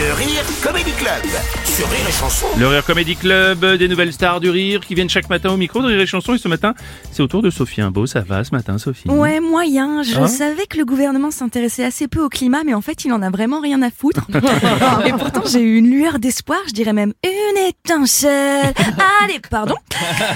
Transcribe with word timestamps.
Le 0.00 0.14
Rire 0.14 0.44
Comedy 0.62 0.92
Club 0.92 1.22
sur 1.64 1.86
Rire 1.90 2.00
et 2.08 2.12
Chanson. 2.12 2.46
Le 2.58 2.66
Rire 2.66 2.84
Comedy 2.84 3.16
Club, 3.16 3.64
des 3.76 3.86
nouvelles 3.86 4.12
stars 4.14 4.40
du 4.40 4.48
rire 4.48 4.80
qui 4.80 4.94
viennent 4.94 5.10
chaque 5.10 5.28
matin 5.28 5.50
au 5.50 5.56
micro 5.58 5.82
de 5.82 5.88
Rire 5.88 6.00
et 6.00 6.06
Chanson. 6.06 6.32
Et 6.34 6.38
ce 6.38 6.48
matin, 6.48 6.74
c'est 7.12 7.22
au 7.22 7.26
tour 7.26 7.42
de 7.42 7.50
Sophie 7.50 7.82
Imbeau. 7.82 8.06
Ça 8.06 8.20
va 8.20 8.42
ce 8.42 8.52
matin, 8.52 8.78
Sophie? 8.78 9.08
Ouais, 9.10 9.40
moyen. 9.40 10.02
Je 10.02 10.16
Ah. 10.18 10.26
savais 10.26 10.64
que 10.66 10.78
le 10.78 10.84
gouvernement 10.86 11.30
s'intéressait 11.30 11.84
assez 11.84 12.08
peu 12.08 12.22
au 12.24 12.28
climat, 12.30 12.64
mais 12.64 12.72
en 12.72 12.80
fait, 12.80 13.04
il 13.04 13.12
en 13.12 13.20
a 13.20 13.28
vraiment 13.30 13.60
rien 13.60 13.82
à 13.82 13.90
foutre. 13.90 14.26
Et 15.06 15.12
pourtant, 15.12 15.42
j'ai 15.46 15.60
eu 15.60 15.76
une 15.76 15.90
lueur 15.90 16.18
d'espoir, 16.18 16.58
je 16.66 16.72
dirais 16.72 16.94
même 16.94 17.12
une 17.22 17.58
étincelle. 17.68 18.72
Allez, 19.22 19.40
pardon. 19.50 19.74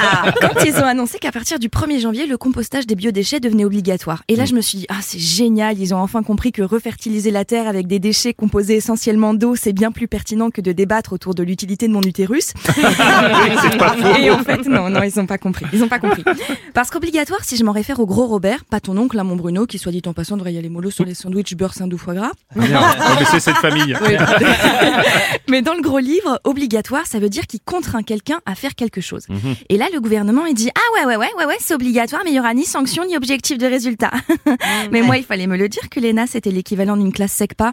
Ah, 0.00 0.30
quand 0.42 0.62
ils 0.66 0.74
ont 0.76 0.84
annoncé 0.86 1.18
qu'à 1.18 1.32
partir 1.32 1.58
du 1.58 1.68
1er 1.68 2.00
janvier, 2.00 2.26
le 2.26 2.36
compostage 2.36 2.86
des 2.86 2.94
biodéchets 2.96 3.40
devenait 3.40 3.64
obligatoire. 3.64 4.22
Et 4.28 4.36
là, 4.36 4.44
je 4.44 4.54
me 4.54 4.60
suis 4.60 4.78
dit, 4.78 4.86
ah, 4.90 4.98
c'est 5.00 5.18
génial. 5.18 5.78
Ils 5.78 5.94
ont 5.94 5.98
enfin 5.98 6.22
compris 6.22 6.52
que 6.52 6.60
refertiliser 6.62 7.30
la 7.30 7.44
terre 7.46 7.66
avec 7.66 7.86
des 7.86 7.98
déchets 7.98 8.34
composés 8.34 8.74
essentiellement 8.76 9.32
d'eau, 9.32 9.53
c'est 9.56 9.72
bien 9.72 9.92
plus 9.92 10.08
pertinent 10.08 10.50
que 10.50 10.60
de 10.60 10.72
débattre 10.72 11.12
autour 11.12 11.34
de 11.34 11.42
l'utilité 11.42 11.88
de 11.88 11.92
mon 11.92 12.02
utérus. 12.02 12.52
Et 14.20 14.30
en 14.30 14.38
fait, 14.38 14.66
non, 14.66 14.90
non, 14.90 15.02
ils 15.02 15.18
ont 15.20 15.26
pas 15.26 15.38
compris. 15.38 15.66
Ils 15.72 15.82
ont 15.82 15.88
pas 15.88 15.98
compris. 15.98 16.24
Parce 16.72 16.90
qu'obligatoire, 16.90 17.44
si 17.44 17.56
je 17.56 17.64
m'en 17.64 17.72
réfère 17.72 18.00
au 18.00 18.06
gros 18.06 18.26
Robert, 18.26 18.64
pas 18.64 18.80
ton 18.80 18.96
oncle, 18.96 19.16
là, 19.16 19.24
mon 19.24 19.36
Bruno, 19.36 19.66
qui 19.66 19.78
soit 19.78 19.92
dit 19.92 20.02
en 20.06 20.12
passant 20.12 20.36
devrait 20.36 20.52
y 20.52 20.58
aller 20.58 20.68
mollo 20.68 20.90
sur 20.90 21.04
les 21.04 21.14
sandwichs 21.14 21.54
beurre 21.54 21.74
saindoux 21.74 21.98
foie 21.98 22.14
gras. 22.14 22.32
Bien. 22.56 22.80
Mais 23.18 23.24
c'est 23.30 23.40
cette 23.40 23.56
famille. 23.56 23.96
Mais 25.48 25.62
dans 25.62 25.74
le 25.74 25.82
gros 25.82 25.98
livre, 25.98 26.40
obligatoire, 26.44 27.06
ça 27.06 27.18
veut 27.18 27.28
dire 27.28 27.46
qu'il 27.46 27.60
contraint 27.60 28.02
quelqu'un 28.02 28.40
à 28.46 28.54
faire 28.54 28.74
quelque 28.74 29.00
chose. 29.00 29.26
Et 29.68 29.76
là, 29.76 29.86
le 29.92 30.00
gouvernement, 30.00 30.46
il 30.46 30.54
dit, 30.54 30.70
ah 30.74 30.94
ouais, 30.94 31.06
ouais, 31.06 31.16
ouais, 31.16 31.30
ouais, 31.38 31.44
ouais, 31.44 31.56
c'est 31.60 31.74
obligatoire, 31.74 32.22
mais 32.24 32.30
il 32.30 32.36
y 32.36 32.40
aura 32.40 32.54
ni 32.54 32.64
sanction, 32.64 33.04
ni 33.04 33.16
objectif 33.16 33.58
de 33.58 33.66
résultat. 33.66 34.10
mais 34.90 35.02
moi, 35.02 35.16
il 35.16 35.24
fallait 35.24 35.46
me 35.46 35.56
le 35.56 35.68
dire 35.68 35.88
que 35.90 36.00
l'ENA, 36.00 36.26
c'était 36.26 36.50
l'équivalent 36.50 36.96
d'une 36.96 37.12
classe 37.12 37.32
SECPA. 37.32 37.72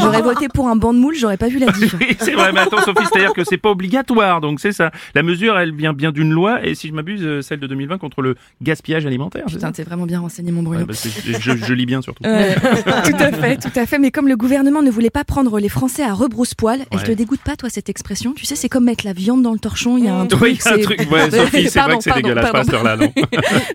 j'aurais 0.00 0.22
voté 0.22 0.48
pour 0.54 0.68
un 0.68 0.76
banc 0.76 0.94
de 0.94 0.98
moule, 0.98 1.14
j'aurais 1.14 1.36
pas 1.36 1.48
vu 1.48 1.58
la 1.58 1.66
diff. 1.72 1.94
Oui, 2.00 2.16
c'est 2.18 2.32
vrai, 2.32 2.52
mais 2.52 2.60
attends, 2.60 2.80
Sophie, 2.80 3.04
c'est-à-dire 3.12 3.34
que 3.34 3.44
c'est 3.44 3.58
pas 3.58 3.70
obligatoire, 3.70 4.40
donc 4.40 4.60
c'est 4.60 4.72
ça. 4.72 4.90
La 5.14 5.22
mesure, 5.22 5.58
elle 5.58 5.74
vient 5.74 5.92
bien 5.92 6.12
d'une 6.12 6.30
loi, 6.30 6.64
et 6.66 6.74
si 6.74 6.88
je 6.88 6.92
m'abuse, 6.94 7.20
euh, 7.22 7.42
celle 7.42 7.60
de 7.60 7.66
2020 7.66 7.98
contre 7.98 8.22
le 8.22 8.36
gaspillage 8.62 9.04
alimentaire. 9.04 9.44
Putain, 9.46 9.72
t'es 9.72 9.82
vraiment 9.82 10.06
bien 10.06 10.20
renseigné, 10.20 10.50
mon 10.52 10.62
Bruno. 10.62 10.80
Ouais, 10.80 10.86
bah, 10.86 10.94
je, 10.94 11.56
je 11.56 11.74
lis 11.74 11.86
bien 11.86 12.00
surtout. 12.00 12.22
Tout 12.24 12.30
à 12.30 13.32
fait, 13.32 13.56
tout 13.56 13.78
à 13.78 13.86
fait. 13.86 13.98
Mais 13.98 14.10
comme 14.10 14.28
le 14.28 14.36
gouvernement 14.36 14.80
ne 14.82 14.90
voulait 14.90 15.10
pas 15.10 15.24
prendre 15.24 15.58
les 15.58 15.68
Français 15.68 16.02
à 16.02 16.12
rebrousse-poil, 16.14 16.80
elle 16.90 16.98
Ouais. 16.98 17.04
te 17.04 17.12
dégoûte 17.12 17.40
pas, 17.40 17.56
toi, 17.56 17.68
cette 17.68 17.88
expression? 17.88 18.32
Tu 18.32 18.44
sais, 18.46 18.54
c'est 18.56 18.68
comme 18.68 18.84
mettre 18.84 19.04
la 19.04 19.12
viande 19.12 19.42
dans 19.42 19.52
le 19.52 19.58
torchon, 19.58 19.98
il 19.98 20.04
y 20.04 20.08
a 20.08 20.14
un 20.14 20.26
truc. 20.26 20.42
Oui, 20.42 20.58
un 20.64 20.78
truc. 20.78 21.00
Ouais, 21.10 21.30
Sophie, 21.30 21.68
c'est 21.68 21.80
vrai 21.80 21.96
que 21.96 22.02
c'est 22.02 22.10
pardon, 22.10 22.22
dégueulasse 22.28 22.44
pas 22.46 22.52
pardon. 22.52 22.64
cette 22.66 22.74
heure-là, 22.74 22.96
non 22.96 23.12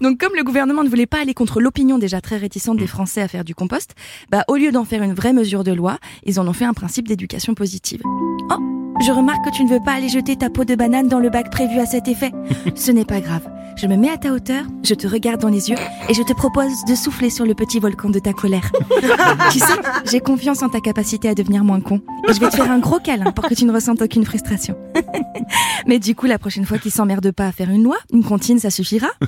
Donc, 0.01 0.19
comme 0.19 0.33
le 0.35 0.43
gouvernement 0.43 0.83
ne 0.83 0.89
voulait 0.89 1.05
pas 1.05 1.21
aller 1.21 1.33
contre 1.33 1.59
l'opinion 1.59 1.97
déjà 1.97 2.21
très 2.21 2.37
réticente 2.37 2.77
Mm. 2.77 2.79
des 2.79 2.87
Français 2.87 3.21
à 3.21 3.27
faire 3.27 3.43
du 3.43 3.55
compost, 3.55 3.95
bah, 4.31 4.43
au 4.47 4.55
lieu 4.55 4.71
d'en 4.71 4.85
faire 4.85 5.01
une 5.03 5.13
vraie 5.13 5.33
mesure 5.33 5.63
de 5.63 5.71
loi, 5.71 5.97
ils 6.25 6.39
en 6.39 6.47
ont 6.47 6.53
fait 6.53 6.65
un 6.69 6.73
principe 6.73 7.07
d'éducation 7.07 7.55
positive. 7.55 8.01
Oh, 8.05 8.57
je 9.01 9.11
remarque 9.11 9.43
que 9.43 9.55
tu 9.55 9.63
ne 9.63 9.69
veux 9.69 9.79
pas 9.83 9.93
aller 9.93 10.07
jeter 10.07 10.35
ta 10.35 10.49
peau 10.49 10.65
de 10.65 10.75
banane 10.75 11.07
dans 11.07 11.19
le 11.19 11.29
bac 11.29 11.49
prévu 11.49 11.79
à 11.79 11.85
cet 11.85 12.07
effet. 12.07 12.31
Ce 12.75 12.91
n'est 12.91 13.05
pas 13.05 13.21
grave. 13.21 13.49
Je 13.81 13.87
me 13.87 13.95
mets 13.95 14.09
à 14.09 14.17
ta 14.17 14.33
hauteur, 14.33 14.65
je 14.83 14.93
te 14.93 15.07
regarde 15.07 15.39
dans 15.39 15.47
les 15.47 15.69
yeux 15.69 15.77
et 16.09 16.13
je 16.13 16.21
te 16.21 16.33
propose 16.33 16.83
de 16.85 16.95
souffler 16.95 17.29
sur 17.29 17.45
le 17.45 17.55
petit 17.55 17.79
volcan 17.79 18.09
de 18.09 18.19
ta 18.19 18.33
colère. 18.33 18.69
tu 19.51 19.59
sais, 19.59 19.65
j'ai 20.03 20.19
confiance 20.19 20.61
en 20.63 20.67
ta 20.67 20.81
capacité 20.81 21.29
à 21.29 21.33
devenir 21.33 21.63
moins 21.63 21.79
con. 21.79 22.01
Et 22.27 22.33
je 22.33 22.41
vais 22.41 22.49
te 22.49 22.57
faire 22.57 22.69
un 22.69 22.79
gros 22.79 22.99
câlin 22.99 23.31
pour 23.31 23.47
que 23.47 23.53
tu 23.53 23.63
ne 23.63 23.71
ressentes 23.71 24.01
aucune 24.01 24.25
frustration. 24.25 24.75
Mais 25.87 25.97
du 25.97 26.13
coup, 26.13 26.25
la 26.25 26.37
prochaine 26.37 26.65
fois 26.65 26.77
qu'ils 26.77 26.91
s'emmerdent 26.91 27.31
pas 27.31 27.47
à 27.47 27.51
faire 27.53 27.69
une 27.69 27.83
loi, 27.83 27.95
une 28.11 28.25
comptine, 28.25 28.59
ça 28.59 28.69
suffira. 28.69 29.07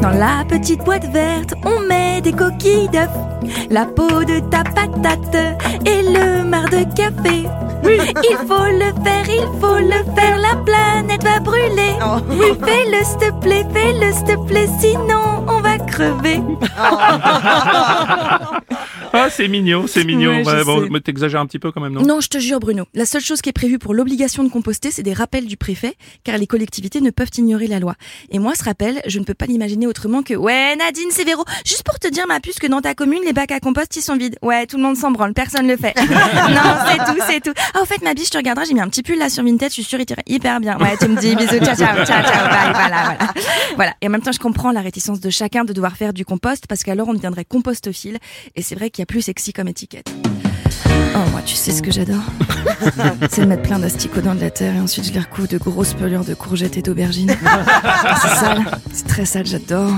Dans 0.00 0.08
la 0.08 0.46
petite 0.48 0.82
boîte 0.82 1.12
verte, 1.12 1.52
on 1.66 1.80
met 1.86 2.22
des 2.22 2.32
coquilles 2.32 2.88
d'œufs, 2.88 3.10
la 3.68 3.84
peau 3.84 4.24
de 4.24 4.40
ta 4.48 4.64
patate 4.64 5.36
et 5.84 6.02
le 6.02 6.44
marc 6.44 6.70
de 6.70 6.84
café. 6.94 7.46
Il 7.84 8.36
faut 8.46 8.66
le 8.66 8.92
faire, 9.04 9.28
il 9.28 9.46
faut 9.60 9.78
le 9.78 10.02
faire, 10.14 10.38
la 10.38 10.56
planète 10.56 11.22
va 11.24 11.40
brûler. 11.40 11.96
Fais-le 12.64 13.04
s'il 13.04 13.18
te 13.18 13.30
plaît, 13.40 13.66
fais-le 13.72 14.12
s'il 14.12 14.24
te 14.24 14.36
plaît, 14.46 14.68
sinon 14.80 15.44
on 15.46 15.60
va 15.60 15.78
crever. 15.78 16.40
Ah, 19.12 19.28
c'est 19.30 19.48
mignon, 19.48 19.86
c'est 19.86 20.04
mignon. 20.04 20.30
Ouais, 20.42 20.44
Ouais, 20.48 20.64
bon, 20.64 20.88
mais 20.90 21.00
t'exagères 21.00 21.40
un 21.40 21.46
petit 21.46 21.58
peu 21.58 21.72
quand 21.72 21.80
même, 21.80 21.92
non? 21.92 22.02
Non, 22.02 22.20
je 22.20 22.28
te 22.28 22.38
jure, 22.38 22.58
Bruno. 22.60 22.84
La 22.94 23.06
seule 23.06 23.20
chose 23.22 23.40
qui 23.40 23.48
est 23.48 23.52
prévue 23.52 23.78
pour 23.78 23.94
l'obligation 23.94 24.44
de 24.44 24.48
composter, 24.48 24.90
c'est 24.90 25.02
des 25.02 25.12
rappels 25.12 25.46
du 25.46 25.56
préfet, 25.56 25.94
car 26.24 26.38
les 26.38 26.46
collectivités 26.46 27.00
ne 27.00 27.10
peuvent 27.10 27.30
ignorer 27.36 27.66
la 27.66 27.78
loi. 27.80 27.94
Et 28.30 28.38
moi, 28.38 28.54
ce 28.54 28.64
rappel, 28.64 29.00
je 29.06 29.18
ne 29.18 29.24
peux 29.24 29.34
pas 29.34 29.46
l'imaginer 29.46 29.86
autrement 29.86 30.22
que 30.22 30.34
Ouais, 30.34 30.74
Nadine, 30.76 31.08
c'est 31.10 31.24
Véro. 31.24 31.44
Juste 31.64 31.82
pour 31.84 31.98
te 31.98 32.08
dire, 32.08 32.26
ma 32.26 32.40
puce, 32.40 32.58
que 32.58 32.66
dans 32.66 32.80
ta 32.80 32.94
commune, 32.94 33.20
les 33.24 33.32
bacs 33.32 33.52
à 33.52 33.60
compost, 33.60 33.94
ils 33.96 34.02
sont 34.02 34.16
vides. 34.16 34.36
Ouais, 34.42 34.66
tout 34.66 34.76
le 34.76 34.82
monde 34.82 34.96
s'en 34.96 35.10
branle, 35.10 35.34
personne 35.34 35.66
le 35.66 35.76
fait. 35.76 35.94
non, 35.96 36.06
c'est 36.88 36.98
tout, 37.12 37.18
c'est 37.28 37.40
tout. 37.40 37.52
Ah, 37.74 37.82
au 37.82 37.84
fait, 37.84 38.02
ma 38.02 38.14
biche, 38.14 38.26
je 38.26 38.32
te 38.32 38.36
regarderai, 38.38 38.66
j'ai 38.66 38.74
mis 38.74 38.80
un 38.80 38.88
petit 38.88 39.02
pull 39.02 39.18
là 39.18 39.28
sur 39.30 39.44
Vinted, 39.44 39.68
je 39.68 39.74
suis 39.74 39.84
sûre, 39.84 40.00
il 40.00 40.06
t'irait 40.06 40.22
hyper 40.26 40.60
bien. 40.60 40.78
Ouais, 40.78 40.96
tu 41.00 41.08
me 41.08 41.20
dis 41.20 41.34
bisous, 41.36 41.58
ciao, 41.64 41.74
ciao, 41.76 42.04
ciao, 42.04 42.06
ciao, 42.06 42.22
bye, 42.24 42.72
voilà, 42.72 43.02
voilà. 43.04 43.18
Voilà. 43.76 43.94
Et 44.00 44.06
en 44.06 44.10
même 44.10 44.22
temps, 44.22 44.32
je 44.32 44.38
comprends 44.38 44.72
la 44.72 44.80
réticence 44.80 45.20
de 45.20 45.30
chacun 45.30 45.64
de 45.64 45.72
devoir 45.72 45.96
faire 45.96 46.12
du 46.12 46.24
compost, 46.24 46.66
parce 46.66 46.82
qu'alors 46.82 47.08
on 47.08 47.14
deviendrait 47.14 47.44
compostophile. 47.44 48.18
Et 48.56 48.62
c'est 48.62 48.74
vrai 48.74 48.90
qu'il 48.98 49.02
y 49.02 49.04
a 49.04 49.06
plus 49.06 49.22
sexy 49.22 49.52
comme 49.52 49.68
étiquette. 49.68 50.10
Oh, 51.14 51.30
moi, 51.30 51.40
tu 51.46 51.54
sais 51.54 51.70
ce 51.70 51.82
que 51.82 51.92
j'adore 51.92 52.24
C'est 53.30 53.42
de 53.42 53.46
mettre 53.46 53.62
plein 53.62 53.78
d'asticots 53.78 54.22
dans 54.22 54.34
de 54.34 54.40
la 54.40 54.50
terre 54.50 54.74
et 54.74 54.80
ensuite 54.80 55.06
je 55.06 55.12
les 55.12 55.20
recouvre 55.20 55.46
de 55.46 55.56
grosses 55.56 55.94
pelures 55.94 56.24
de 56.24 56.34
courgettes 56.34 56.76
et 56.76 56.82
d'aubergines. 56.82 57.30
C'est 58.22 58.34
sale, 58.34 58.64
c'est 58.92 59.06
très 59.06 59.24
sale, 59.24 59.46
j'adore. 59.46 59.92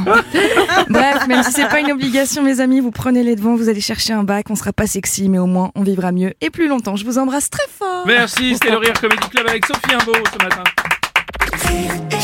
Bref, 0.91 1.27
même 1.29 1.43
si 1.43 1.53
c'est 1.53 1.69
pas 1.69 1.81
une 1.81 1.93
obligation, 1.93 2.43
mes 2.43 2.61
amis, 2.61 2.81
vous 2.81 2.91
prenez 2.91 3.23
les 3.23 3.37
devants, 3.37 3.57
vous 3.57 3.71
allez 3.71 3.81
chercher 3.81 4.13
un 4.13 4.23
bac, 4.23 4.47
on 4.51 4.55
sera 4.55 4.75
pas 4.75 4.87
sexy, 4.87 5.31
mais 5.31 5.39
au 5.39 5.47
moins 5.47 5.71
on 5.75 5.83
vivra 5.83 6.13
mieux 6.13 6.35
et 6.43 6.51
plus 6.51 6.69
longtemps. 6.69 6.97
Je 6.97 7.07
vous 7.07 7.17
embrasse 7.17 7.49
très 7.49 7.67
fort. 7.71 8.05
Merci, 8.07 8.55
c'était 8.55 8.71
le 8.71 8.77
Rire 8.77 8.93
Comedy 9.01 9.29
Club 9.31 9.47
avec 9.49 9.65
Sophie 9.65 9.95
Imbeau 9.95 10.13
ce 10.13 10.45
matin. 10.45 10.65
Rire 11.69 11.93
et 12.11 12.21